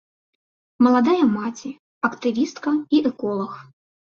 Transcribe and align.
Маладая 0.85 1.25
маці, 1.35 1.69
актывістка 2.09 2.69
і 2.97 3.03
эколаг. 3.11 3.53